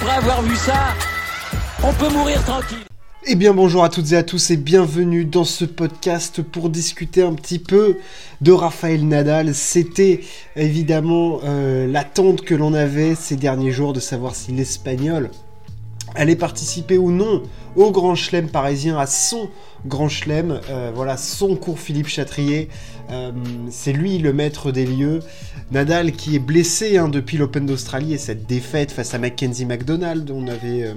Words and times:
après 0.00 0.14
avoir 0.14 0.42
vu 0.42 0.54
ça, 0.54 0.94
on 1.82 1.92
peut 1.92 2.08
mourir 2.12 2.42
tranquille. 2.44 2.78
Eh 3.26 3.34
bien 3.34 3.52
bonjour 3.52 3.82
à 3.82 3.88
toutes 3.88 4.12
et 4.12 4.16
à 4.16 4.22
tous 4.22 4.50
et 4.50 4.56
bienvenue 4.56 5.24
dans 5.24 5.44
ce 5.44 5.64
podcast 5.64 6.40
pour 6.40 6.70
discuter 6.70 7.22
un 7.22 7.34
petit 7.34 7.58
peu 7.58 7.98
de 8.40 8.52
Raphaël 8.52 9.06
Nadal. 9.06 9.54
C'était 9.54 10.20
évidemment 10.54 11.40
euh, 11.42 11.88
l'attente 11.88 12.42
que 12.42 12.54
l'on 12.54 12.74
avait 12.74 13.16
ces 13.16 13.34
derniers 13.34 13.72
jours 13.72 13.92
de 13.92 13.98
savoir 13.98 14.36
si 14.36 14.52
l'Espagnol 14.52 15.30
allait 16.14 16.36
participer 16.36 16.96
ou 16.96 17.10
non 17.10 17.42
au 17.76 17.90
Grand 17.90 18.14
Chelem 18.14 18.48
parisien, 18.48 18.98
à 18.98 19.06
son 19.06 19.48
Grand 19.86 20.08
Chelem, 20.08 20.60
euh, 20.70 20.90
voilà 20.94 21.16
son 21.16 21.54
cours 21.56 21.78
Philippe 21.78 22.08
Chatrier. 22.08 22.68
Euh, 23.10 23.30
c'est 23.70 23.92
lui 23.92 24.18
le 24.18 24.32
maître 24.32 24.72
des 24.72 24.84
lieux. 24.84 25.20
Nadal 25.70 26.12
qui 26.12 26.34
est 26.34 26.40
blessé 26.40 26.96
hein, 26.96 27.08
depuis 27.08 27.36
l'Open 27.36 27.66
d'Australie 27.66 28.14
et 28.14 28.18
cette 28.18 28.46
défaite 28.46 28.90
face 28.90 29.14
à 29.14 29.18
Mackenzie 29.18 29.66
McDonald, 29.66 30.30
on 30.30 30.48
avait 30.48 30.94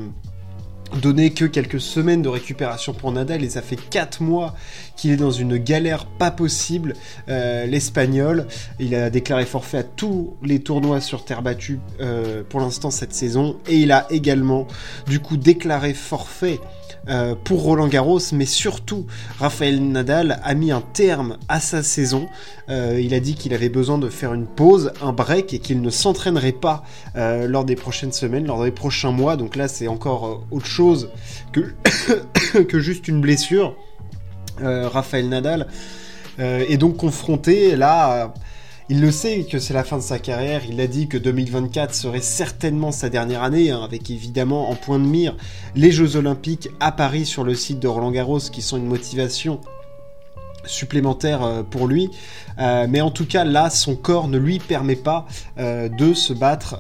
donné 1.00 1.32
que 1.32 1.46
quelques 1.46 1.80
semaines 1.80 2.22
de 2.22 2.30
récupération 2.30 2.94
pour 2.94 3.12
Nadal 3.12 3.44
et 3.44 3.50
ça 3.50 3.62
fait 3.62 3.78
4 3.78 4.22
mois 4.22 4.56
qu'il 4.96 5.12
est 5.12 5.18
dans 5.18 5.32
une 5.32 5.58
galère 5.58 6.06
pas 6.06 6.32
possible. 6.32 6.96
Euh, 7.30 7.66
L'Espagnol, 7.66 8.48
il 8.80 8.96
a 8.96 9.10
déclaré 9.10 9.46
forfait 9.46 9.80
à 9.80 9.84
tous 9.84 10.36
les 10.44 10.60
tournois 10.60 11.02
sur 11.02 11.24
terre 11.24 11.42
battue 11.42 11.80
euh, 12.00 12.44
pour 12.48 12.60
l'instant 12.60 12.92
cette 12.92 13.14
saison 13.14 13.58
et 13.68 13.78
il 13.78 13.92
a 13.92 14.08
également 14.10 14.68
du 15.08 15.20
coup 15.20 15.38
déclaré 15.38 15.94
forfait 15.94 16.60
euh, 17.10 17.34
pour 17.44 17.64
Roland 17.64 17.88
Garros, 17.88 18.20
mais 18.32 18.46
surtout 18.46 19.08
Raphaël 19.40 19.82
Nadal 19.82 20.40
a 20.44 20.54
mis 20.54 20.72
un 20.72 20.82
terme 20.82 21.38
à 21.50 21.60
sa 21.60 21.82
saison. 21.82 22.28
Euh, 22.70 23.00
il 23.02 23.16
a 23.16 23.20
dit 23.20 23.34
qu'il 23.34 23.56
avait 23.56 23.70
besoin 23.70 23.98
de 23.98 24.08
faire 24.08 24.36
une 24.36 24.46
pause, 24.46 24.92
un 25.02 25.12
break, 25.12 25.52
et 25.54 25.60
qu'il 25.60 25.82
ne 25.82 25.90
s'entraînerait 25.90 26.52
pas 26.52 26.84
euh, 27.16 27.48
lors 27.48 27.66
des 27.66 27.76
prochaines 27.76 28.12
semaines, 28.12 28.46
lors 28.46 28.64
des 28.64 28.72
prochains 28.72 29.12
mois. 29.12 29.36
Donc 29.36 29.56
là, 29.56 29.68
c'est 29.68 29.88
encore 29.88 30.44
autre 30.52 30.68
chose 30.68 31.10
que, 31.52 31.74
que 32.68 32.80
juste 32.80 33.08
une 33.08 33.22
blessure. 33.22 33.76
Raphaël 34.64 35.28
Nadal 35.28 35.66
est 36.38 36.78
donc 36.78 36.98
confronté 36.98 37.76
là 37.76 38.32
il 38.92 39.00
le 39.00 39.10
sait 39.10 39.46
que 39.46 39.58
c'est 39.58 39.74
la 39.74 39.86
fin 39.86 39.96
de 39.96 40.04
sa 40.04 40.20
carrière, 40.20 40.64
il 40.70 40.82
a 40.82 40.86
dit 40.86 41.08
que 41.08 41.18
2024 41.18 41.96
serait 41.96 42.20
certainement 42.20 42.92
sa 42.92 43.08
dernière 43.08 43.42
année, 43.42 43.72
hein, 43.72 43.80
avec 43.86 44.12
évidemment 44.12 44.70
en 44.70 44.76
point 44.76 45.00
de 45.00 45.06
mire 45.06 45.38
les 45.76 45.92
Jeux 45.92 46.18
Olympiques 46.18 46.68
à 46.82 46.92
Paris 46.92 47.26
sur 47.26 47.46
le 47.46 47.56
site 47.56 47.80
de 47.80 47.88
Roland 47.88 48.12
Garros, 48.12 48.40
qui 48.40 48.62
sont 48.62 48.76
une 48.76 48.88
motivation 48.88 49.62
supplémentaire 50.66 51.44
euh, 51.44 51.64
pour 51.64 51.88
lui. 51.88 52.10
Euh, 52.60 52.86
mais 52.90 53.02
en 53.02 53.12
tout 53.12 53.26
cas, 53.26 53.44
là, 53.44 53.70
son 53.70 53.96
corps 53.96 54.28
ne 54.28 54.38
lui 54.38 54.60
permet 54.60 54.96
pas 54.96 55.26
euh, 55.58 55.90
de 55.90 56.14
se 56.14 56.34
battre 56.34 56.80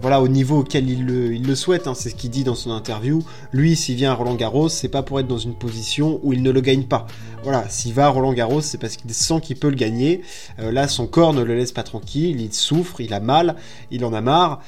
voilà, 0.00 0.20
au 0.20 0.28
niveau 0.28 0.60
auquel 0.60 0.88
il 0.88 1.04
le, 1.06 1.54
souhaite. 1.54 1.86
Hein. 1.86 1.94
c'est 1.94 2.10
ce 2.10 2.14
qu'il 2.14 2.30
dit 2.30 2.44
dans 2.44 2.54
son 2.54 2.70
interview. 2.70 3.22
Lui, 3.52 3.76
s'il 3.76 3.96
vient 3.96 4.12
à 4.12 4.14
Roland 4.14 4.34
Garros, 4.34 4.68
c'est 4.68 4.88
pas 4.88 5.02
pour 5.02 5.20
être 5.20 5.26
dans 5.26 5.38
une 5.38 5.54
position 5.54 6.18
où 6.22 6.32
il 6.32 6.42
ne 6.42 6.50
le 6.50 6.60
gagne 6.60 6.84
pas. 6.84 7.06
Voilà, 7.42 7.68
s'il 7.68 7.92
va 7.92 8.06
à 8.06 8.08
Roland 8.08 8.32
Garros, 8.32 8.60
c'est 8.60 8.78
parce 8.78 8.96
qu'il 8.96 9.12
sent 9.12 9.40
qu'il 9.42 9.56
peut 9.56 9.68
le 9.68 9.76
gagner. 9.76 10.22
là, 10.58 10.88
son 10.88 11.06
corps 11.06 11.34
ne 11.34 11.42
le 11.42 11.54
laisse 11.54 11.72
pas 11.72 11.82
tranquille, 11.82 12.40
il 12.40 12.52
souffre, 12.52 13.00
il 13.00 13.12
a 13.12 13.20
mal, 13.20 13.56
il 13.90 14.04
en 14.04 14.12
a 14.12 14.20
marre. 14.20 14.60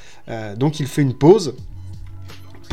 donc 0.57 0.81
il 0.81 0.87
fait 0.87 1.03
une 1.03 1.15
pause 1.15 1.55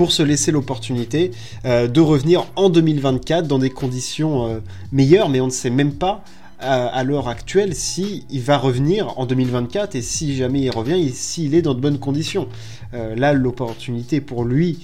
pour 0.01 0.11
se 0.11 0.23
laisser 0.23 0.51
l'opportunité 0.51 1.29
euh, 1.63 1.87
de 1.87 2.01
revenir 2.01 2.47
en 2.55 2.69
2024 2.71 3.45
dans 3.45 3.59
des 3.59 3.69
conditions 3.69 4.47
euh, 4.47 4.59
meilleures, 4.91 5.29
mais 5.29 5.41
on 5.41 5.45
ne 5.45 5.51
sait 5.51 5.69
même 5.69 5.93
pas 5.93 6.23
euh, 6.63 6.87
à 6.91 7.03
l'heure 7.03 7.27
actuelle 7.27 7.75
si 7.75 8.25
il 8.31 8.41
va 8.41 8.57
revenir 8.57 9.19
en 9.19 9.27
2024 9.27 9.93
et 9.93 10.01
si 10.01 10.35
jamais 10.35 10.61
il 10.61 10.71
revient, 10.71 11.07
s'il 11.11 11.53
est 11.53 11.61
dans 11.61 11.75
de 11.75 11.79
bonnes 11.79 11.99
conditions. 11.99 12.47
là, 12.93 13.33
l'opportunité 13.33 14.21
pour 14.21 14.43
lui 14.43 14.79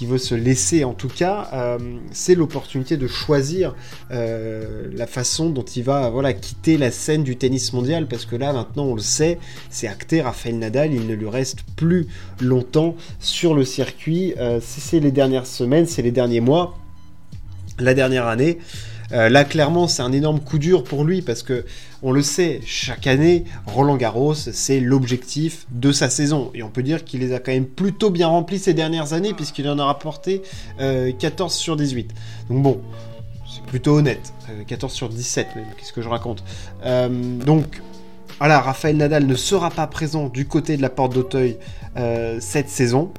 qui 0.00 0.06
veut 0.06 0.16
se 0.16 0.34
laisser 0.34 0.82
en 0.84 0.94
tout 0.94 1.10
cas, 1.10 1.50
euh, 1.52 1.98
c'est 2.10 2.34
l'opportunité 2.34 2.96
de 2.96 3.06
choisir 3.06 3.74
euh, 4.10 4.88
la 4.94 5.06
façon 5.06 5.50
dont 5.50 5.62
il 5.62 5.82
va 5.82 6.08
voilà, 6.08 6.32
quitter 6.32 6.78
la 6.78 6.90
scène 6.90 7.22
du 7.22 7.36
tennis 7.36 7.74
mondial, 7.74 8.08
parce 8.08 8.24
que 8.24 8.34
là 8.34 8.54
maintenant 8.54 8.84
on 8.84 8.94
le 8.94 9.02
sait, 9.02 9.38
c'est 9.68 9.88
acté, 9.88 10.22
Rafael 10.22 10.58
Nadal, 10.58 10.94
il 10.94 11.06
ne 11.06 11.12
lui 11.12 11.28
reste 11.28 11.64
plus 11.76 12.06
longtemps 12.40 12.96
sur 13.18 13.52
le 13.52 13.66
circuit, 13.66 14.32
euh, 14.38 14.58
c'est 14.62 15.00
les 15.00 15.12
dernières 15.12 15.46
semaines, 15.46 15.84
c'est 15.84 16.00
les 16.00 16.12
derniers 16.12 16.40
mois, 16.40 16.78
la 17.78 17.92
dernière 17.92 18.26
année. 18.26 18.56
Euh, 19.12 19.28
là, 19.28 19.44
clairement, 19.44 19.88
c'est 19.88 20.02
un 20.02 20.12
énorme 20.12 20.40
coup 20.40 20.58
dur 20.58 20.84
pour 20.84 21.04
lui 21.04 21.22
parce 21.22 21.42
que, 21.42 21.64
on 22.02 22.12
le 22.12 22.22
sait, 22.22 22.60
chaque 22.64 23.06
année, 23.06 23.44
Roland 23.66 23.96
Garros, 23.96 24.34
c'est 24.34 24.80
l'objectif 24.80 25.66
de 25.70 25.92
sa 25.92 26.08
saison. 26.08 26.50
Et 26.54 26.62
on 26.62 26.70
peut 26.70 26.82
dire 26.82 27.04
qu'il 27.04 27.20
les 27.20 27.34
a 27.34 27.40
quand 27.40 27.52
même 27.52 27.66
plutôt 27.66 28.10
bien 28.10 28.28
remplis 28.28 28.58
ces 28.58 28.74
dernières 28.74 29.12
années 29.12 29.34
puisqu'il 29.34 29.68
en 29.68 29.78
a 29.78 29.84
rapporté 29.84 30.42
14 30.78 31.52
euh, 31.52 31.56
sur 31.56 31.76
18. 31.76 32.10
Donc 32.48 32.62
bon, 32.62 32.80
c'est 33.52 33.64
plutôt 33.64 33.96
honnête. 33.96 34.32
14 34.66 34.92
euh, 34.92 34.96
sur 34.96 35.08
17 35.08 35.56
même, 35.56 35.64
qu'est-ce 35.76 35.92
que 35.92 36.02
je 36.02 36.08
raconte 36.08 36.44
Donc, 37.44 37.82
voilà, 38.38 38.60
Raphaël 38.60 38.96
Nadal 38.96 39.26
ne 39.26 39.34
sera 39.34 39.70
pas 39.70 39.86
présent 39.86 40.28
du 40.28 40.46
côté 40.46 40.76
de 40.76 40.82
la 40.82 40.90
porte 40.90 41.12
d'Auteuil 41.12 41.58
cette 42.38 42.70
saison. 42.70 43.12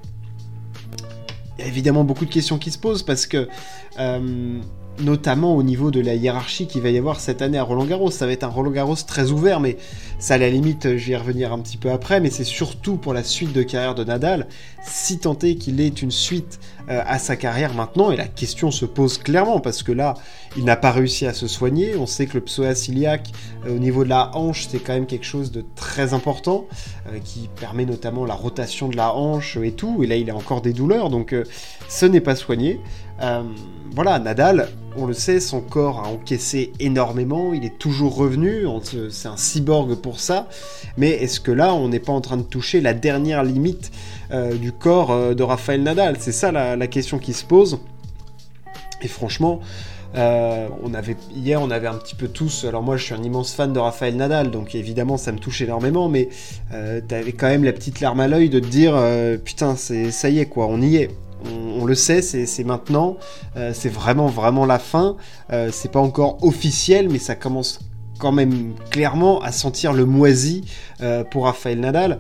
Il 1.60 1.66
y 1.66 1.66
a 1.66 1.68
évidemment 1.68 2.04
beaucoup 2.04 2.26
de 2.26 2.32
questions 2.32 2.58
qui 2.58 2.72
se 2.72 2.80
posent 2.80 3.04
parce 3.04 3.28
que 3.28 3.48
notamment 5.00 5.56
au 5.56 5.64
niveau 5.64 5.92
de 5.92 6.00
la 6.00 6.16
hiérarchie 6.16 6.68
qu'il 6.68 6.82
va 6.82 6.90
y 6.90 6.98
avoir 6.98 7.20
cette 7.20 7.42
année 7.42 7.58
à 7.58 7.64
Roland 7.64 7.86
Garros. 7.86 8.12
Ça 8.12 8.26
va 8.26 8.32
être 8.32 8.44
un 8.44 8.50
Roland 8.50 8.72
Garros 8.72 8.96
très 8.96 9.32
ouvert, 9.32 9.60
mais 9.60 9.78
ça 10.22 10.36
à 10.36 10.38
la 10.38 10.52
limite, 10.52 10.98
je 10.98 11.08
vais 11.08 11.14
y 11.14 11.16
revenir 11.16 11.52
un 11.52 11.58
petit 11.58 11.78
peu 11.78 11.90
après, 11.90 12.22
mais 12.22 12.30
c'est 12.30 12.44
surtout 12.44 12.96
pour 12.96 13.12
la 13.12 13.24
suite 13.24 13.54
de 13.54 13.64
carrière 13.64 13.96
de 13.96 14.04
Nadal, 14.04 14.48
si 14.84 15.18
tant 15.18 15.36
est 15.40 15.56
qu'il 15.56 15.82
ait 15.82 15.88
une 15.88 16.12
suite 16.12 16.60
euh, 16.90 17.02
à 17.08 17.18
sa 17.18 17.36
carrière 17.36 17.74
maintenant, 17.74 18.12
et 18.12 18.16
la 18.16 18.28
question 18.28 18.70
se 18.70 18.86
pose 18.86 19.18
clairement, 19.18 19.60
parce 19.60 19.82
que 19.82 19.92
là, 19.92 20.14
il 20.56 20.64
n'a 20.64 20.76
pas 20.76 20.92
réussi 20.92 21.26
à 21.26 21.34
se 21.34 21.48
soigner, 21.48 21.96
on 21.98 22.06
sait 22.06 22.28
que 22.28 22.36
le 22.36 22.42
psoas 22.42 22.88
iliaque 22.88 23.32
euh, 23.66 23.76
au 23.76 23.80
niveau 23.80 24.04
de 24.04 24.10
la 24.10 24.30
hanche, 24.38 24.68
c'est 24.70 24.78
quand 24.78 24.94
même 24.94 25.08
quelque 25.08 25.26
chose 25.26 25.52
de 25.52 25.66
très 25.76 26.14
important, 26.14 26.68
euh, 27.08 27.18
qui 27.26 27.50
permet 27.60 27.86
notamment 27.86 28.24
la 28.24 28.36
rotation 28.36 28.90
de 28.90 28.98
la 28.98 29.16
hanche 29.16 29.58
et 29.58 29.72
tout, 29.72 30.04
et 30.04 30.08
là 30.08 30.18
il 30.18 30.30
a 30.30 30.36
encore 30.36 30.62
des 30.62 30.74
douleurs, 30.74 31.10
donc 31.10 31.36
ce 31.90 32.06
n'est 32.06 32.22
pas 32.22 32.36
soigné. 32.36 32.80
voilà, 33.96 34.20
Nadal, 34.20 34.70
on 34.96 35.06
le 35.06 35.14
sait, 35.14 35.40
son 35.40 35.62
corps 35.62 36.00
a 36.00 36.08
encaissé 36.08 36.74
énormément, 36.80 37.54
il 37.54 37.66
est 37.66 37.78
toujours 37.78 38.16
revenu, 38.16 38.66
c'est 39.10 39.28
un 39.28 39.38
cyborg 39.38 39.96
pour 39.96 40.20
ça, 40.20 40.48
mais 40.98 41.10
est-ce 41.10 41.40
que 41.40 41.52
là, 41.52 41.74
on 41.74 41.90
n'est 41.90 42.00
pas 42.00 42.14
en 42.14 42.22
train 42.22 42.38
de 42.38 42.44
toucher 42.44 42.82
la 42.82 42.94
dernière 42.94 43.44
limite 43.44 43.92
euh, 44.32 44.54
du 44.54 44.72
corps 44.72 45.12
euh, 45.12 45.34
de 45.34 45.44
Raphaël 45.44 45.84
Nadal? 45.84 46.18
C'est 46.20 46.32
ça 46.32 46.52
la, 46.52 46.88
question 46.88 47.20
qui 47.20 47.34
se 47.34 47.46
pose. 47.46 47.80
Et 49.02 49.08
franchement, 49.08 49.62
euh, 50.16 50.68
on 50.84 50.94
avait, 50.94 51.16
hier, 51.34 51.62
on 51.62 51.72
avait 51.72 51.88
un 51.88 51.96
petit 51.96 52.16
peu 52.16 52.28
tous. 52.28 52.66
Alors, 52.66 52.84
moi, 52.84 52.98
je 52.98 53.06
suis 53.06 53.14
un 53.14 53.24
immense 53.24 53.54
fan 53.54 53.74
de 53.74 53.80
Raphaël 53.80 54.16
Nadal, 54.16 54.52
donc 54.52 54.76
évidemment, 54.76 55.18
ça 55.18 55.32
me 55.32 55.40
touche 55.40 55.62
énormément, 55.62 56.10
mais 56.10 56.30
t'avais 57.08 57.34
quand 57.34 57.48
même 57.48 57.64
la 57.64 57.74
petite 57.74 58.00
larme 58.00 58.20
à 58.20 58.28
l'œil 58.28 58.50
de 58.50 58.60
te 58.60 58.68
dire 58.68 59.00
Putain, 59.44 59.76
c'est, 59.76 60.12
ça 60.12 60.30
y 60.30 60.40
est, 60.40 60.46
quoi, 60.46 60.68
on 60.68 60.82
y 60.82 60.98
est 60.98 61.10
on, 61.50 61.86
le 61.86 61.96
sait, 61.96 62.22
c'est 62.22 62.64
maintenant, 62.64 63.18
euh, 63.56 63.72
c'est 63.74 63.90
vraiment 63.90 64.28
vraiment 64.28 64.66
la 64.66 64.80
fin. 64.80 65.16
Euh, 65.52 65.70
c'est 65.72 65.92
pas 65.92 66.00
encore 66.00 66.44
officiel, 66.44 67.10
mais 67.10 67.20
ça 67.20 67.36
commence 67.36 67.80
quand 68.22 68.32
même 68.32 68.74
clairement 68.92 69.42
à 69.42 69.52
sentir 69.52 69.92
le 69.92 70.06
moisi 70.06 70.64
euh, 71.02 71.24
pour 71.24 71.46
Rafael 71.46 71.80
Nadal, 71.80 72.20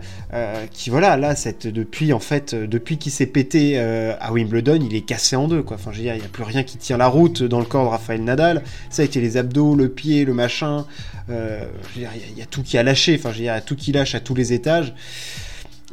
qui 0.71 0.89
voilà 0.89 1.15
là 1.17 1.35
cette 1.35 1.67
depuis 1.67 2.13
en 2.13 2.19
fait 2.19 2.55
depuis 2.55 2.97
qu'il 2.97 3.11
s'est 3.11 3.27
pété 3.27 3.77
à 3.79 4.31
Wimbledon, 4.31 4.79
il 4.81 4.95
est 4.95 5.01
cassé 5.01 5.35
en 5.35 5.47
deux 5.47 5.61
quoi. 5.61 5.75
Enfin 5.75 5.91
je 5.91 5.97
veux 5.97 6.03
dire, 6.03 6.15
il 6.15 6.19
n'y 6.19 6.25
a 6.25 6.29
plus 6.29 6.43
rien 6.43 6.63
qui 6.63 6.77
tient 6.77 6.97
la 6.97 7.07
route 7.07 7.43
dans 7.43 7.59
le 7.59 7.65
corps 7.65 7.83
de 7.85 7.89
Rafael 7.89 8.23
Nadal. 8.23 8.63
Ça 8.89 9.03
a 9.03 9.05
été 9.05 9.21
les 9.21 9.37
abdos, 9.37 9.75
le 9.75 9.89
pied, 9.89 10.25
le 10.25 10.33
machin. 10.33 10.85
il 11.29 12.01
y, 12.01 12.41
a 12.41 12.45
tout 12.49 12.63
qui 12.63 12.77
a 12.77 12.83
lâché. 12.83 13.15
Enfin 13.19 13.31
je 13.31 13.37
dire, 13.37 13.53
il 13.53 13.55
y 13.55 13.57
a 13.57 13.61
tout 13.61 13.75
qui 13.75 13.91
lâche 13.91 14.15
à 14.15 14.19
tous 14.19 14.35
les 14.35 14.53
étages. 14.53 14.93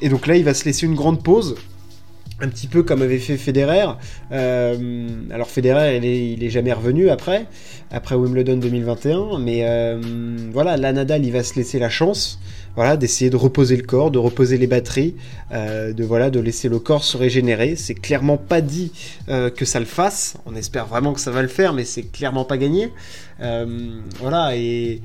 Et 0.00 0.08
donc 0.08 0.26
là, 0.26 0.36
il 0.36 0.44
va 0.44 0.54
se 0.54 0.64
laisser 0.64 0.86
une 0.86 0.94
grande 0.94 1.22
pause 1.22 1.56
un 2.40 2.48
petit 2.48 2.68
peu 2.68 2.82
comme 2.82 3.02
avait 3.02 3.18
fait 3.18 3.36
Federer. 3.36 3.86
Euh, 4.32 5.08
alors 5.30 5.48
Federer, 5.48 5.96
il 5.96 6.42
est, 6.42 6.50
jamais 6.50 6.72
revenu 6.72 7.10
après, 7.10 7.46
après 7.90 8.14
Wimbledon 8.14 8.56
2021, 8.56 9.38
mais 9.38 9.60
euh, 9.62 10.00
voilà, 10.52 10.76
là 10.76 10.92
Nadal, 10.92 11.24
il 11.24 11.32
va 11.32 11.42
se 11.42 11.56
laisser 11.56 11.78
la 11.78 11.88
chance, 11.88 12.38
voilà, 12.76 12.96
d'essayer 12.96 13.30
de 13.30 13.36
reposer 13.36 13.76
le 13.76 13.82
corps, 13.82 14.10
de 14.10 14.18
reposer 14.18 14.56
les 14.56 14.68
batteries, 14.68 15.16
euh, 15.52 15.92
de 15.92 16.04
voilà, 16.04 16.30
de 16.30 16.38
laisser 16.38 16.68
le 16.68 16.78
corps 16.78 17.04
se 17.04 17.16
régénérer. 17.16 17.74
C'est 17.76 17.94
clairement 17.94 18.36
pas 18.36 18.60
dit 18.60 18.92
que 19.26 19.64
ça 19.64 19.80
le 19.80 19.86
fasse. 19.86 20.36
On 20.46 20.54
espère 20.54 20.86
vraiment 20.86 21.12
que 21.12 21.20
ça 21.20 21.30
va 21.30 21.42
le 21.42 21.48
faire, 21.48 21.72
mais 21.72 21.84
c'est 21.84 22.04
clairement 22.04 22.44
pas 22.44 22.56
gagné. 22.56 22.92
voilà 24.20 24.56
et 24.56 25.02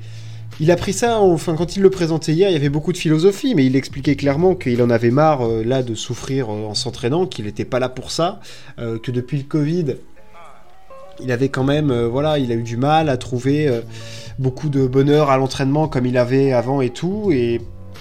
il 0.60 0.70
a 0.70 0.76
pris 0.76 0.92
ça, 0.92 1.20
enfin 1.20 1.54
quand 1.54 1.76
il 1.76 1.82
le 1.82 1.90
présentait 1.90 2.32
hier, 2.32 2.48
il 2.48 2.52
y 2.52 2.56
avait 2.56 2.68
beaucoup 2.68 2.92
de 2.92 2.96
philosophie, 2.96 3.54
mais 3.54 3.66
il 3.66 3.74
expliquait 3.74 4.14
clairement 4.14 4.54
qu'il 4.54 4.80
en 4.82 4.90
avait 4.90 5.10
marre 5.10 5.46
euh, 5.46 5.64
là 5.64 5.82
de 5.82 5.94
souffrir 5.94 6.48
euh, 6.48 6.66
en 6.66 6.74
s'entraînant, 6.74 7.26
qu'il 7.26 7.46
n'était 7.46 7.64
pas 7.64 7.80
là 7.80 7.88
pour 7.88 8.10
ça, 8.10 8.40
euh, 8.78 8.98
que 8.98 9.10
depuis 9.10 9.38
le 9.38 9.44
Covid, 9.44 9.96
il 11.20 11.32
avait 11.32 11.48
quand 11.48 11.64
même, 11.64 11.92
voilà, 12.06 12.38
il 12.38 12.50
a 12.50 12.56
eu 12.56 12.62
du 12.62 12.76
mal 12.76 13.08
à 13.08 13.16
trouver 13.16 13.82
beaucoup 14.40 14.68
de 14.68 14.84
bonheur 14.84 15.30
à 15.30 15.36
l'entraînement 15.36 15.86
comme 15.86 16.06
il 16.06 16.18
avait 16.18 16.52
avant 16.52 16.80
et 16.80 16.90
tout, 16.90 17.30
et 17.30 17.60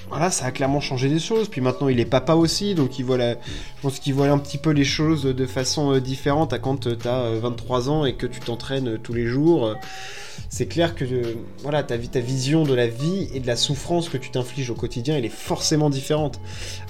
voilà, 0.09 0.31
ça 0.31 0.45
a 0.45 0.51
clairement 0.51 0.81
changé 0.81 1.09
des 1.09 1.19
choses. 1.19 1.47
Puis 1.47 1.61
maintenant, 1.61 1.87
il 1.87 1.99
est 1.99 2.05
papa 2.05 2.33
aussi, 2.35 2.75
donc 2.75 2.99
il 2.99 3.05
voit 3.05 3.17
je 3.17 3.35
pense 3.81 3.99
qu'il 3.99 4.13
voit 4.13 4.27
un 4.27 4.37
petit 4.37 4.57
peu 4.57 4.71
les 4.71 4.83
choses 4.83 5.23
de 5.23 5.45
façon 5.45 5.97
différente 5.99 6.53
à 6.53 6.59
quand 6.59 6.81
tu 6.81 7.07
as 7.07 7.29
23 7.39 7.89
ans 7.89 8.05
et 8.05 8.15
que 8.15 8.25
tu 8.25 8.39
t'entraînes 8.39 8.97
tous 9.01 9.13
les 9.13 9.25
jours 9.25 9.75
c'est 10.49 10.67
clair 10.67 10.93
que 10.95 11.05
voilà, 11.63 11.83
ta, 11.83 11.97
ta 11.97 12.19
vision 12.19 12.63
de 12.63 12.73
la 12.73 12.87
vie 12.87 13.27
et 13.33 13.39
de 13.39 13.47
la 13.47 13.55
souffrance 13.55 14.09
que 14.09 14.17
tu 14.17 14.29
t'infliges 14.29 14.69
au 14.69 14.75
quotidien, 14.75 15.17
elle 15.17 15.25
est 15.25 15.29
forcément 15.29 15.89
différente. 15.89 16.39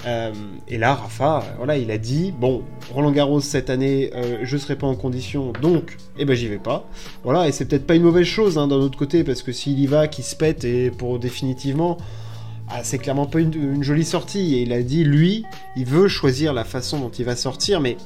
Euh, 0.06 0.32
et 0.68 0.78
là, 0.78 0.94
Rafa, 0.94 1.44
voilà, 1.56 1.78
il 1.78 1.90
a 1.90 1.98
dit 1.98 2.32
bon, 2.38 2.62
Roland 2.92 3.10
Garros 3.10 3.40
cette 3.40 3.70
année, 3.70 4.10
euh, 4.14 4.40
je 4.42 4.56
serai 4.58 4.76
pas 4.76 4.86
en 4.86 4.96
condition, 4.96 5.52
donc, 5.62 5.96
eh 6.18 6.24
ben 6.24 6.36
j'y 6.36 6.48
vais 6.48 6.58
pas. 6.58 6.86
Voilà, 7.22 7.48
et 7.48 7.52
c'est 7.52 7.64
peut-être 7.64 7.86
pas 7.86 7.94
une 7.94 8.02
mauvaise 8.02 8.26
chose 8.26 8.58
hein, 8.58 8.68
d'un 8.68 8.76
autre 8.76 8.98
côté, 8.98 9.24
parce 9.24 9.42
que 9.42 9.52
s'il 9.52 9.78
y 9.78 9.86
va, 9.86 10.08
qu'il 10.08 10.24
se 10.24 10.36
pète 10.36 10.64
et 10.64 10.90
pour 10.90 11.18
définitivement. 11.18 11.98
Ah, 12.68 12.82
c'est 12.82 12.98
clairement 12.98 13.26
pas 13.26 13.40
une, 13.40 13.82
jolie 13.82 14.04
sortie. 14.04 14.54
Et 14.54 14.62
il 14.62 14.72
a 14.72 14.82
dit, 14.82 15.04
lui, 15.04 15.44
il 15.76 15.84
veut 15.84 16.08
choisir 16.08 16.52
la 16.52 16.64
façon 16.64 16.98
dont 16.98 17.10
il 17.10 17.24
va 17.24 17.36
sortir, 17.36 17.80
mais 17.80 17.96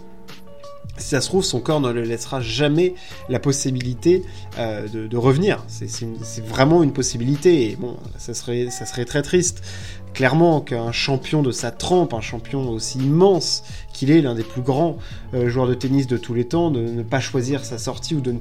si 0.96 1.10
ça 1.10 1.20
se 1.20 1.28
trouve, 1.28 1.44
son 1.44 1.60
corps 1.60 1.80
ne 1.80 1.92
le 1.92 2.02
laissera 2.02 2.40
jamais 2.40 2.94
la 3.28 3.38
possibilité 3.38 4.24
euh, 4.58 4.88
de, 4.88 5.16
revenir. 5.16 5.64
C'est 5.68 6.44
vraiment 6.44 6.82
une 6.82 6.92
possibilité, 6.92 7.70
et 7.70 7.76
bon, 7.76 7.96
ça 8.18 8.34
serait 8.34 9.04
très 9.04 9.22
triste. 9.22 9.62
Clairement 10.14 10.60
qu'un 10.60 10.92
champion 10.92 11.42
de 11.42 11.52
sa 11.52 11.70
trempe, 11.70 12.14
un 12.14 12.20
champion 12.20 12.68
aussi 12.70 12.98
immense 12.98 13.62
qu'il 13.92 14.10
est, 14.10 14.20
l'un 14.20 14.34
des 14.34 14.42
plus 14.42 14.62
grands 14.62 14.96
euh, 15.34 15.48
joueurs 15.48 15.66
de 15.68 15.74
tennis 15.74 16.06
de 16.06 16.16
tous 16.16 16.34
les 16.34 16.44
temps, 16.44 16.70
de 16.70 16.80
ne 16.80 17.02
pas 17.02 17.20
choisir 17.20 17.64
sa 17.64 17.78
sortie 17.78 18.14
ou 18.14 18.20
de 18.20 18.32
ne 18.32 18.38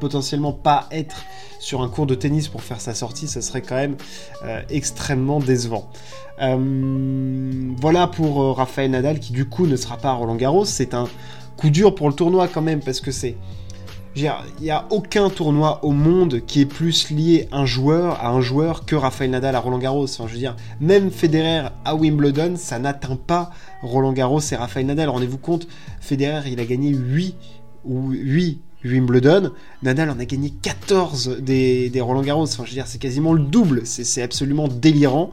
potentiellement 0.00 0.52
pas 0.52 0.86
être 0.90 1.24
sur 1.58 1.82
un 1.82 1.88
cours 1.88 2.06
de 2.06 2.14
tennis 2.14 2.48
pour 2.48 2.62
faire 2.62 2.80
sa 2.80 2.94
sortie, 2.94 3.28
ça 3.28 3.42
serait 3.42 3.62
quand 3.62 3.76
même 3.76 3.96
euh, 4.44 4.62
extrêmement 4.70 5.40
décevant. 5.40 5.88
voilà 6.38 8.06
pour 8.06 8.56
Rafael 8.56 8.90
Nadal 8.90 9.20
qui 9.20 9.32
du 9.32 9.46
coup 9.46 9.66
ne 9.66 9.76
sera 9.76 9.98
pas 9.98 10.12
Roland 10.12 10.36
Garros. 10.36 10.64
C'est 10.64 10.94
un 10.94 11.06
coup 11.60 11.70
dur 11.70 11.94
pour 11.94 12.08
le 12.08 12.14
tournoi 12.14 12.48
quand 12.48 12.62
même, 12.62 12.80
parce 12.80 13.00
que 13.00 13.12
c'est. 13.12 13.36
Il 14.16 14.32
n'y 14.60 14.70
a 14.70 14.86
aucun 14.90 15.30
tournoi 15.30 15.84
au 15.84 15.92
monde 15.92 16.40
qui 16.44 16.60
est 16.62 16.66
plus 16.66 17.10
lié 17.10 17.48
un 17.52 17.64
joueur 17.64 18.18
à 18.20 18.30
un 18.30 18.40
joueur 18.40 18.84
que 18.84 18.96
Rafael 18.96 19.30
Nadal 19.30 19.54
à 19.54 19.60
Roland 19.60 19.78
Garros. 19.78 20.04
Enfin, 20.04 20.26
je 20.26 20.46
même 20.80 21.10
Federer 21.10 21.68
à 21.84 21.94
Wimbledon, 21.94 22.54
ça 22.56 22.78
n'atteint 22.80 23.16
pas 23.16 23.50
Roland 23.82 24.12
Garros 24.12 24.40
et 24.40 24.56
Rafael 24.56 24.86
Nadal. 24.86 25.08
Rendez-vous 25.08 25.38
compte, 25.38 25.68
Federer, 26.00 26.50
il 26.50 26.58
a 26.58 26.64
gagné 26.64 26.90
8 26.90 27.36
ou 27.84 28.10
8 28.10 28.60
Wimbledon. 28.84 29.52
Nadal 29.82 30.10
en 30.10 30.18
a 30.18 30.24
gagné 30.24 30.50
14 30.60 31.38
des, 31.40 31.92
Roland 32.00 32.22
Garros. 32.22 32.46
C'est 32.46 32.98
quasiment 32.98 33.32
le 33.32 33.42
double. 33.42 33.82
C'est 33.84 34.22
absolument 34.22 34.66
délirant 34.66 35.30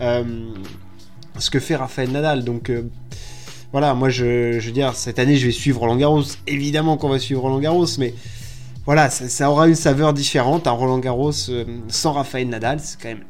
euh, 0.00 0.22
ce 1.38 1.48
que 1.48 1.60
fait 1.60 1.76
Rafael 1.76 2.10
Nadal. 2.10 2.44
Donc. 2.44 2.68
Euh, 2.68 2.82
voilà, 3.72 3.94
moi 3.94 4.08
je, 4.08 4.58
veux 4.58 4.72
dire, 4.72 4.94
cette 4.94 5.18
année 5.18 5.36
je 5.36 5.46
vais 5.46 5.52
suivre 5.52 5.80
Roland 5.80 5.96
Garros. 5.96 6.22
Évidemment 6.46 6.96
qu'on 6.96 7.08
va 7.08 7.18
suivre 7.18 7.42
Roland 7.42 7.60
Garros, 7.60 7.86
mais 7.98 8.14
voilà, 8.86 9.10
ça, 9.10 9.50
aura 9.50 9.68
une 9.68 9.74
saveur 9.74 10.14
différente. 10.14 10.66
Un 10.66 10.72
Roland 10.72 10.98
Garros 10.98 11.32
euh, 11.50 11.64
sans 11.88 12.12
Rafael 12.12 12.48
Nadal, 12.48 12.80
c'est 12.80 13.00
quand 13.00 13.08
même 13.08 13.24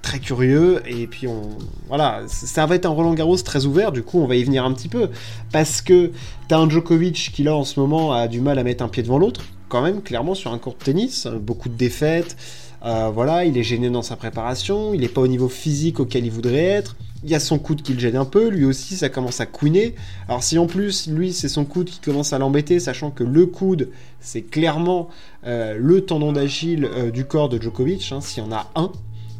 très 0.00 0.18
curieux. 0.18 0.82
Et 0.86 1.06
puis 1.06 1.26
on, 1.26 1.50
voilà, 1.88 2.22
ça 2.28 2.64
va 2.64 2.76
être 2.76 2.86
un 2.86 2.90
Roland 2.90 3.12
Garros 3.12 3.36
très 3.36 3.66
ouvert. 3.66 3.92
Du 3.92 4.02
coup, 4.02 4.20
on 4.20 4.26
va 4.26 4.36
y 4.36 4.44
venir 4.44 4.64
un 4.64 4.72
petit 4.72 4.88
peu 4.88 5.10
parce 5.52 5.82
que 5.82 6.12
t'as 6.48 6.58
un 6.58 6.68
Djokovic 6.68 7.32
qui 7.34 7.42
là 7.42 7.54
en 7.54 7.64
ce 7.64 7.78
moment 7.78 8.12
a 8.12 8.28
du 8.28 8.40
mal 8.40 8.58
à 8.58 8.62
mettre 8.62 8.82
un 8.82 8.88
pied 8.88 9.02
devant 9.02 9.18
l'autre, 9.18 9.42
quand 9.68 9.82
même, 9.82 10.00
clairement 10.00 10.34
sur 10.34 10.52
un 10.52 10.58
court 10.58 10.76
de 10.78 10.84
tennis, 10.84 11.26
beaucoup 11.26 11.68
de 11.68 11.76
défaites. 11.76 12.36
Euh, 12.84 13.10
voilà, 13.12 13.44
il 13.44 13.56
est 13.56 13.62
gêné 13.62 13.88
dans 13.88 14.02
sa 14.02 14.16
préparation, 14.16 14.92
il 14.92 15.00
n'est 15.00 15.08
pas 15.08 15.22
au 15.22 15.26
niveau 15.26 15.48
physique 15.48 16.00
auquel 16.00 16.26
il 16.26 16.30
voudrait 16.30 16.64
être. 16.64 16.96
Il 17.24 17.30
y 17.30 17.34
a 17.34 17.40
son 17.40 17.58
coude 17.58 17.82
qui 17.82 17.94
le 17.94 18.00
gêne 18.00 18.16
un 18.16 18.24
peu, 18.24 18.48
lui 18.48 18.64
aussi 18.64 18.96
ça 18.96 19.08
commence 19.08 19.40
à 19.40 19.46
couiner. 19.46 19.94
Alors 20.28 20.42
si 20.42 20.58
en 20.58 20.66
plus 20.66 21.08
lui 21.08 21.32
c'est 21.32 21.48
son 21.48 21.64
coude 21.64 21.86
qui 21.86 21.98
commence 21.98 22.32
à 22.32 22.38
l'embêter, 22.38 22.78
sachant 22.78 23.10
que 23.10 23.24
le 23.24 23.46
coude 23.46 23.88
c'est 24.20 24.42
clairement 24.42 25.08
euh, 25.46 25.76
le 25.78 26.02
tendon 26.02 26.32
d'Achille 26.32 26.84
euh, 26.84 27.10
du 27.10 27.24
corps 27.24 27.48
de 27.48 27.60
Djokovic, 27.60 28.12
hein, 28.12 28.20
s'il 28.20 28.44
y 28.44 28.46
en 28.46 28.52
a 28.52 28.70
un, 28.74 28.92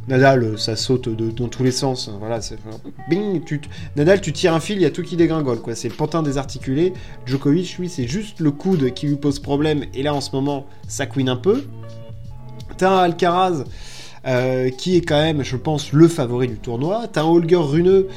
Nadal, 0.07 0.59
ça 0.59 0.77
saute 0.77 1.09
dans 1.09 1.49
tous 1.49 1.63
les 1.63 1.71
sens. 1.71 2.09
Hein, 2.09 2.17
voilà, 2.19 2.41
bing. 3.09 3.41
Nadal, 3.97 4.21
tu 4.21 4.33
tires 4.33 4.53
un 4.53 4.61
fil, 4.61 4.77
il 4.77 4.83
y 4.83 4.87
a 4.87 4.91
tout 4.91 5.03
qui 5.03 5.17
dégringole. 5.17 5.61
Quoi, 5.61 5.75
c'est 5.75 5.89
le 5.89 5.95
pantin 5.95 6.23
désarticulé. 6.23 6.93
Djokovic, 7.25 7.79
lui, 7.79 7.89
c'est 7.89 8.07
juste 8.07 8.41
le 8.41 8.51
coude 8.51 8.93
qui 8.93 9.07
lui 9.07 9.17
pose 9.17 9.39
problème. 9.39 9.87
Et 9.95 10.03
là, 10.03 10.13
en 10.15 10.21
ce 10.21 10.33
moment, 10.33 10.67
ça 10.89 11.07
couine 11.07 11.31
un 11.31 11.37
peu. 11.37 11.65
T'as 12.77 12.99
Alcaraz 12.99 13.65
euh, 14.27 14.71
qui 14.71 14.97
est 14.97 15.03
quand 15.03 15.21
même, 15.21 15.43
je 15.43 15.57
pense, 15.57 15.93
le 15.93 16.09
favori 16.09 16.49
du 16.49 16.57
tournoi. 16.57 17.07
T'as 17.13 17.23
un 17.23 17.27
Holger 17.27 17.57
Runeux 17.57 18.09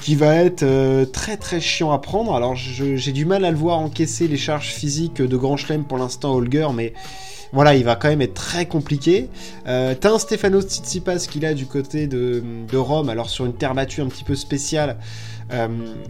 qui 0.00 0.16
va 0.16 0.34
être 0.34 0.64
euh, 0.64 1.04
très 1.04 1.36
très 1.36 1.60
chiant 1.60 1.92
à 1.92 1.98
prendre. 1.98 2.34
Alors 2.34 2.56
j'ai 2.56 3.12
du 3.12 3.24
mal 3.24 3.44
à 3.44 3.50
le 3.50 3.56
voir 3.56 3.78
encaisser 3.78 4.26
les 4.26 4.36
charges 4.36 4.70
physiques 4.70 5.22
de 5.22 5.36
Grand 5.36 5.56
Chelem 5.56 5.84
pour 5.84 5.98
l'instant, 5.98 6.34
Holger, 6.34 6.68
mais 6.74 6.92
voilà, 7.52 7.74
il 7.74 7.84
va 7.84 7.96
quand 7.96 8.08
même 8.08 8.22
être 8.22 8.34
très 8.34 8.66
compliqué. 8.66 9.28
Euh, 9.66 9.94
T'as 9.98 10.12
un 10.12 10.18
Stefano 10.18 10.62
Tsitsipas 10.62 11.26
qui 11.30 11.38
là 11.38 11.52
du 11.52 11.66
côté 11.66 12.06
de, 12.06 12.42
de, 12.70 12.76
Rome, 12.78 13.10
alors 13.10 13.28
sur 13.28 13.44
une 13.44 13.52
terre 13.52 13.74
battue 13.74 14.00
un 14.00 14.06
petit 14.06 14.24
peu 14.24 14.34
spéciale, 14.34 14.96
euh, 15.52 15.68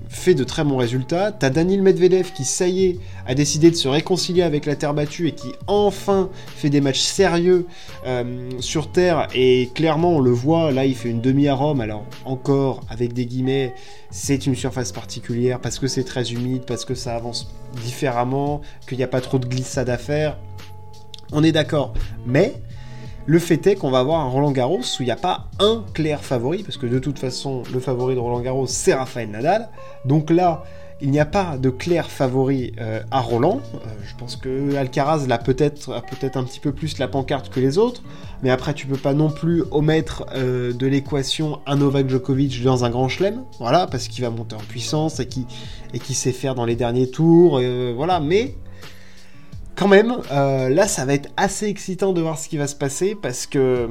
fait 0.09 0.35
de 0.35 0.44
très 0.44 0.62
bons 0.62 0.77
résultats. 0.77 1.33
T'as 1.33 1.50
Daniel 1.50 1.83
Medvedev 1.83 2.33
qui, 2.33 2.44
ça 2.44 2.69
y 2.69 2.85
est, 2.85 2.99
a 3.27 3.35
décidé 3.35 3.73
de 3.73 3.77
se 3.77 3.89
réconcilier 3.89 4.43
avec 4.43 4.67
la 4.67 4.77
terre 4.77 4.94
battue 4.94 5.27
et 5.27 5.33
qui 5.33 5.49
enfin 5.67 6.31
fait 6.55 6.71
des 6.71 6.81
matchs 6.81 7.00
sérieux 7.00 7.67
euh, 8.06 8.50
sur 8.61 8.93
terre. 8.93 9.27
Et 9.35 9.71
clairement, 9.75 10.12
on 10.12 10.21
le 10.21 10.31
voit, 10.31 10.71
là, 10.71 10.87
il 10.87 10.94
fait 10.94 11.09
une 11.09 11.21
demi 11.21 11.49
à 11.49 11.55
Rome. 11.55 11.81
Alors, 11.81 12.05
encore, 12.25 12.83
avec 12.89 13.15
des 13.15 13.27
guillemets, 13.27 13.75
c'est 14.12 14.47
une 14.47 14.55
surface 14.55 14.93
particulière 14.93 15.59
parce 15.59 15.81
que 15.81 15.89
c'est 15.89 16.05
très 16.05 16.33
humide, 16.33 16.62
parce 16.67 16.85
que 16.85 16.94
ça 16.94 17.17
avance 17.17 17.53
différemment, 17.83 18.61
qu'il 18.87 18.99
n'y 18.99 19.05
a 19.05 19.09
pas 19.09 19.21
trop 19.21 19.39
de 19.39 19.47
glissade 19.47 19.91
à 19.91 19.99
faire. 19.99 20.37
On 21.32 21.43
est 21.43 21.52
d'accord. 21.52 21.94
Mais 22.26 22.55
le 23.26 23.38
fait 23.38 23.67
est 23.67 23.76
qu'on 23.76 23.90
va 23.90 24.00
avoir 24.00 24.20
un 24.20 24.29
Roland 24.29 24.50
Garros 24.50 24.81
où 24.81 25.02
il 25.02 25.06
n'y 25.06 25.11
a 25.11 25.17
pas 25.17 25.49
un 25.58 25.84
clair 25.94 26.23
favori, 26.23 26.62
parce 26.62 26.76
que 26.76 26.87
de 26.87 26.99
toute 26.99 27.19
façon, 27.19 27.62
le 27.73 27.81
favori 27.81 28.14
de 28.14 28.20
Roland 28.20 28.40
Garros, 28.40 28.67
c'est 28.67 28.94
Raphaël 28.94 29.31
Nadal. 29.31 29.69
Donc 30.05 30.31
là, 30.31 30.64
il 31.02 31.11
n'y 31.11 31.19
a 31.19 31.25
pas 31.25 31.58
de 31.58 31.69
clair 31.69 32.11
favori 32.11 32.73
euh, 32.81 33.00
à 33.11 33.20
Roland. 33.20 33.61
Euh, 33.75 33.88
je 34.06 34.14
pense 34.17 34.37
que 34.37 34.76
Alcaraz 34.76 35.26
a 35.29 35.38
peut-être 35.38 35.90
un 36.37 36.44
petit 36.44 36.61
peu 36.61 36.73
plus 36.73 36.99
la 36.99 37.08
pancarte 37.08 37.49
que 37.49 37.58
les 37.58 37.76
autres, 37.76 38.02
mais 38.43 38.50
après 38.50 38.73
tu 38.73 38.87
peux 38.87 38.96
pas 38.96 39.12
non 39.12 39.29
plus 39.29 39.64
omettre 39.73 40.24
euh, 40.34 40.72
de 40.72 40.86
l'équation 40.86 41.58
un 41.67 41.77
Novak 41.77 42.08
Djokovic 42.08 42.62
dans 42.62 42.84
un 42.84 42.91
grand 42.91 43.08
chelem, 43.08 43.43
voilà, 43.58 43.89
parce 43.89 44.06
qu'il 44.06 44.22
va 44.22 44.31
monter 44.31 44.55
en 44.55 44.60
puissance 44.60 45.19
et 45.19 45.27
qui 45.27 46.15
sait 46.15 46.32
faire 46.32 46.55
dans 46.55 46.65
les 46.65 46.77
derniers 46.77 47.10
tours, 47.10 47.60
voilà. 47.96 48.20
Mais 48.20 48.55
quand 49.82 49.89
même, 49.89 50.17
euh, 50.31 50.69
là, 50.69 50.86
ça 50.86 51.05
va 51.05 51.15
être 51.15 51.31
assez 51.36 51.67
excitant 51.67 52.12
de 52.12 52.20
voir 52.20 52.39
ce 52.39 52.48
qui 52.48 52.56
va 52.56 52.69
se 52.69 52.77
passer 52.77 53.17
parce 53.20 53.46
que. 53.46 53.89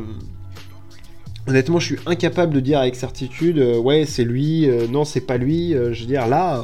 Honnêtement, 1.48 1.80
je 1.80 1.96
suis 1.96 2.00
incapable 2.06 2.54
de 2.54 2.60
dire 2.60 2.80
avec 2.80 2.96
certitude, 2.96 3.58
euh, 3.58 3.78
ouais, 3.78 4.06
c'est 4.06 4.24
lui, 4.24 4.70
euh, 4.70 4.86
non, 4.88 5.06
c'est 5.06 5.22
pas 5.22 5.38
lui. 5.38 5.72
je 5.72 6.00
veux 6.00 6.06
dire, 6.06 6.28
là, 6.28 6.64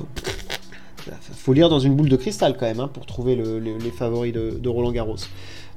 faut 1.33 1.51
lire 1.53 1.67
dans 1.67 1.79
une 1.79 1.95
boule 1.95 2.09
de 2.09 2.15
cristal 2.15 2.55
quand 2.57 2.67
même 2.67 2.79
hein, 2.79 2.89
pour 2.93 3.05
trouver 3.05 3.35
les 3.35 3.91
favoris 3.91 4.31
de, 4.31 4.69
Roland 4.69 4.91
Garros. 4.91 5.17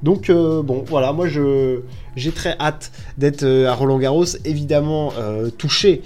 Donc, 0.03 0.31
bon, 0.31 0.83
voilà, 0.87 1.13
moi, 1.13 1.27
j'ai 1.27 2.31
très 2.31 2.55
hâte 2.59 2.91
d'être 3.17 3.45
à 3.45 3.73
Roland 3.73 3.99
Garros, 3.99 4.25
évidemment 4.45 5.13
touché 5.57 6.01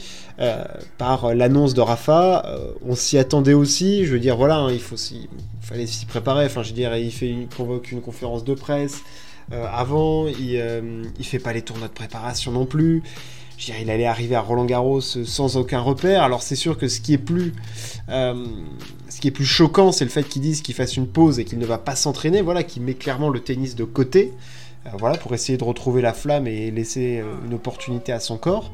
par 0.98 1.34
l'annonce 1.34 1.74
de 1.74 1.82
Rafa. 1.82 2.46
on 2.86 2.96
s'y 2.96 3.18
attendait 3.18 3.54
aussi, 3.54 4.06
je 4.06 4.14
veux 4.14 4.20
dire, 4.20 4.36
voilà, 4.36 4.58
hein, 4.58 4.72
il 4.72 4.80
faut 4.80 4.98
s'y 4.98 5.30
fallait 5.62 5.88
s'y 5.88 6.06
préparer. 6.06 6.46
Enfin, 6.46 6.64
je 6.64 6.70
veux 6.70 6.76
dire, 6.76 6.96
il, 6.96 7.12
fait, 7.12 7.34
convoque 7.56 7.92
une 7.92 8.02
conférence 8.02 8.44
de 8.44 8.54
presse 8.54 9.02
euh, 9.52 9.66
avant, 9.72 10.28
il, 10.28 10.58
euh, 10.58 11.04
il 11.20 11.26
fait 11.26 11.40
pas 11.40 11.54
les 11.54 11.62
tournois 11.62 11.88
de 11.88 11.94
préparation 11.94 12.52
non 12.52 12.66
plus. 12.66 13.04
Je 13.58 13.68
veux 13.68 13.74
dire, 13.74 13.82
il 13.84 13.90
allait 13.90 14.06
arriver 14.06 14.36
à 14.36 14.42
Roland 14.42 14.66
Garros 14.66 15.02
sans 15.02 15.58
aucun 15.58 15.80
repère. 15.80 16.24
Alors 16.24 16.42
c'est 16.42 16.56
sûr 16.56 16.78
que 16.78 16.88
ce 16.88 17.00
qui 17.00 17.14
est 17.14 17.20
plus, 17.20 17.54
euh, 18.10 18.46
ce 19.16 19.22
qui 19.22 19.30
est 19.30 19.32
plus 19.32 19.46
choquant, 19.46 19.94
c'est 19.94 20.04
le 20.04 20.12
fait 20.12 20.24
qu'ils 20.24 20.42
disent 20.42 20.62
qu'il 20.62 20.76
fasse 20.76 20.98
une 20.98 21.08
pause 21.08 21.40
et 21.40 21.46
qu'il 21.46 21.58
ne 21.58 21.66
va 21.66 21.78
pas 21.78 21.96
s'entraîner. 21.96 22.42
Voilà, 22.42 22.64
qui 22.64 22.82
met 22.82 22.96
clairement 22.96 23.30
le 23.30 23.40
tennis 23.40 23.74
de 23.74 23.86
côté. 23.86 24.34
voilà, 25.00 25.18
pour 25.18 25.34
essayer 25.34 25.58
de 25.58 25.64
retrouver 25.64 26.02
la 26.02 26.12
flamme 26.12 26.48
et 26.48 26.70
laisser 26.70 27.24
une 27.46 27.54
opportunité 27.54 28.12
à 28.12 28.20
son 28.20 28.38
corps. 28.38 28.72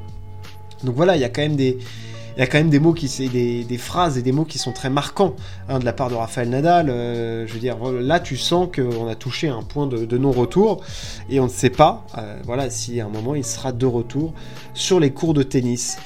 Donc 0.83 0.95
voilà, 0.95 1.15
il 1.15 1.21
y 1.21 1.23
a 1.23 1.29
quand 1.29 1.43
même 1.43 1.55
des, 1.55 2.79
mots 2.79 2.93
qui, 2.93 3.29
des, 3.29 3.63
des 3.63 3.77
phrases 3.77 4.17
et 4.17 4.23
des 4.23 4.31
mots 4.31 4.45
qui 4.45 4.57
sont 4.57 4.71
très 4.71 4.89
marquants 4.89 5.35
hein, 5.69 5.77
de 5.77 5.85
la 5.85 5.93
part 5.93 6.09
de 6.09 6.15
Raphaël 6.15 6.49
Nadal. 6.49 6.89
Euh, 6.89 7.45
je 7.45 7.53
veux 7.53 7.59
dire, 7.59 7.77
là, 7.91 8.19
tu 8.19 8.35
sens 8.35 8.67
qu'on 8.75 9.07
a 9.07 9.13
touché 9.13 9.47
un 9.47 9.61
point 9.61 9.85
de, 9.85 10.17
non-retour 10.17 10.83
et 11.29 11.39
on 11.39 11.45
ne 11.45 11.49
sait 11.49 11.69
pas, 11.69 12.03
euh, 12.17 12.39
voilà, 12.45 12.71
si 12.71 12.99
à 12.99 13.05
un 13.05 13.09
moment 13.09 13.35
il 13.35 13.45
sera 13.45 13.71
de 13.73 13.85
retour 13.85 14.33
sur 14.73 14.99
les 14.99 15.11
cours 15.11 15.35
de 15.35 15.43
tennis. 15.43 15.97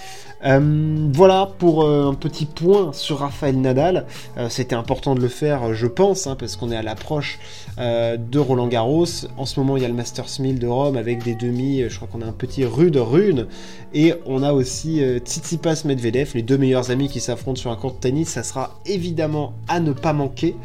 Euh, 0.46 1.10
voilà 1.12 1.50
pour 1.58 1.84
euh, 1.84 2.08
un 2.08 2.14
petit 2.14 2.46
point 2.46 2.94
sur 2.94 3.20
Raphaël 3.20 3.60
Nadal. 3.60 4.06
Euh, 4.38 4.48
c'était 4.50 4.76
important 4.76 5.16
de 5.16 5.22
le 5.22 5.28
faire, 5.28 5.74
je 5.74 5.88
pense, 5.88 6.28
hein, 6.28 6.36
parce 6.38 6.56
qu'on 6.56 6.72
est 6.72 6.76
à 6.76 6.84
l'approche 6.84 7.40
de 7.78 8.40
Roland 8.40 8.68
Garros. 8.68 9.06
En 9.36 9.46
ce 9.46 9.60
moment, 9.60 9.76
il 9.76 9.84
y 9.84 9.86
a 9.86 9.90
le 9.90 9.94
Masters 9.94 10.40
1000 10.40 10.60
de 10.60 10.68
Rome 10.68 10.96
avec 10.96 11.24
des 11.24 11.36
demi. 11.36 11.84
Je 11.90 11.96
crois 11.98 12.08
qu'on 12.08 12.22
a 12.22 12.26
un 12.26 12.32
petit 12.32 12.64
rude 12.64 12.96
rune. 12.96 13.48
Et 13.94 14.14
on 14.26 14.44
a 14.44 14.54
aussi 14.54 15.02
Tsitsipas 15.20 15.82
Medvedev, 15.84 16.32
les 16.36 16.42
deux 16.42 16.58
meilleurs 16.58 16.90
amis 16.90 17.10
qui 17.10 17.20
s'affrontent 17.20 17.60
sur 17.60 17.72
un 17.72 17.76
court 17.76 17.92
de 17.92 18.00
tennis. 18.00 18.30
Ça 18.30 18.44
sera 18.44 18.80
évidemment 18.86 19.56
à 19.68 19.82
ne 19.82 19.92
pas 19.92 20.14
manquer. 20.14 20.56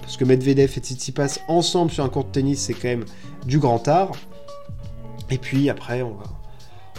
Parce 0.00 0.16
que 0.16 0.24
Medvedev 0.24 0.72
et 0.76 0.80
Tsitsipas 0.80 1.40
ensemble 1.46 1.90
sur 1.90 2.04
un 2.04 2.08
court 2.08 2.24
de 2.24 2.30
tennis, 2.30 2.60
c'est 2.60 2.74
quand 2.74 2.88
même 2.88 3.04
du 3.44 3.58
grand 3.58 3.86
art. 3.86 4.12
Et 5.30 5.36
puis 5.36 5.68
après, 5.68 6.00
on 6.00 6.14
va 6.14 6.35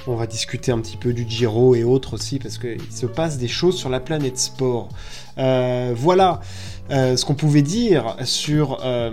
on 0.08 0.16
va 0.16 0.28
discuter 0.28 0.72
un 0.72 0.80
petit 0.80 0.98
peu 0.98 1.14
du 1.14 1.26
Giro 1.28 1.76
et 1.76 1.84
autres 1.84 2.14
aussi, 2.14 2.40
parce 2.40 2.58
qu'il 2.58 2.92
se 2.92 3.06
passe 3.06 3.38
des 3.38 3.48
choses 3.48 3.78
sur 3.78 3.90
la 3.90 4.00
planète 4.00 4.38
sport. 4.38 4.90
Euh, 5.38 5.94
voilà 5.96 6.42
euh, 6.92 7.16
ce 7.16 7.26
qu'on 7.26 7.36
pouvait 7.36 7.62
dire 7.62 8.16
sur, 8.24 8.80
euh, 8.84 9.12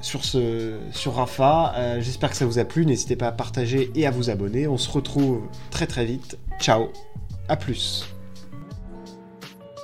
sur, 0.00 1.14
Rafa. 1.14 2.00
J'espère 2.00 2.30
que 2.30 2.36
ça 2.36 2.46
vous 2.46 2.58
a 2.58 2.64
plu. 2.64 2.86
N'hésitez 2.86 3.16
pas 3.16 3.28
à 3.28 3.32
partager 3.32 3.90
et 3.94 4.06
à 4.06 4.10
vous 4.10 4.30
abonner. 4.30 4.66
On 4.66 4.78
se 4.78 4.90
retrouve 4.90 5.42
très 5.70 5.86
très 5.86 6.04
vite. 6.04 6.38
Ciao, 6.60 6.88
à 7.48 7.56
plus. 7.56 8.15